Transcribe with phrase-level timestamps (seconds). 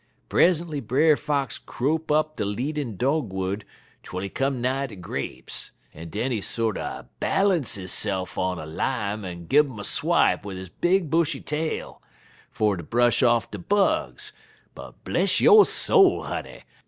[0.29, 3.65] Present'y Brer Fox crope up de leanin' dogwood tree
[4.01, 9.23] twel he come nigh de grapes, en den he sorter ballunce hisse'f on a lim'
[9.23, 12.01] en gun um a swipe wid his big bushy tail,
[12.49, 14.33] fer ter bresh off de bugs.
[14.73, 16.63] But, bless yo' soul, honey!